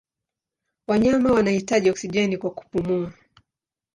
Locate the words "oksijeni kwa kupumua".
1.89-3.13